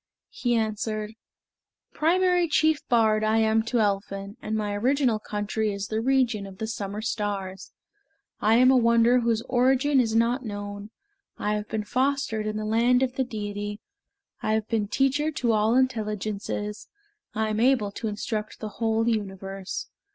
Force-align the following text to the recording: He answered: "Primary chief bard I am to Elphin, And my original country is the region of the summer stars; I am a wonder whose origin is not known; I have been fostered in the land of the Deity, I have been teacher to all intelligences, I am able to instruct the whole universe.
He 0.31 0.55
answered: 0.55 1.13
"Primary 1.93 2.47
chief 2.47 2.81
bard 2.87 3.23
I 3.23 3.37
am 3.37 3.61
to 3.65 3.79
Elphin, 3.79 4.35
And 4.41 4.55
my 4.55 4.73
original 4.73 5.19
country 5.19 5.71
is 5.71 5.89
the 5.89 6.01
region 6.01 6.47
of 6.47 6.57
the 6.57 6.65
summer 6.65 7.03
stars; 7.03 7.71
I 8.39 8.55
am 8.55 8.71
a 8.71 8.75
wonder 8.77 9.19
whose 9.19 9.43
origin 9.43 9.99
is 9.99 10.15
not 10.15 10.43
known; 10.43 10.89
I 11.37 11.53
have 11.53 11.67
been 11.69 11.83
fostered 11.83 12.47
in 12.47 12.57
the 12.57 12.65
land 12.65 13.03
of 13.03 13.13
the 13.13 13.23
Deity, 13.23 13.79
I 14.41 14.53
have 14.53 14.67
been 14.67 14.87
teacher 14.87 15.29
to 15.33 15.51
all 15.51 15.75
intelligences, 15.75 16.87
I 17.35 17.49
am 17.49 17.59
able 17.59 17.91
to 17.91 18.07
instruct 18.07 18.59
the 18.59 18.69
whole 18.69 19.07
universe. 19.07 19.87